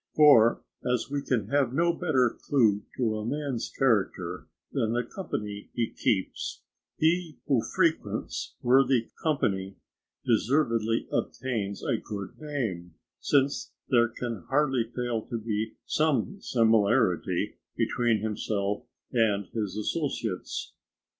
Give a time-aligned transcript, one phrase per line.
[0.15, 5.69] For as we can have no better clue to a man's character than the company
[5.75, 6.63] he keeps,
[6.97, 9.75] he who frequents worthy company
[10.25, 18.21] deservedly obtains a good name, since there can hardly fail to be some similarity between
[18.23, 20.73] himself and his associates.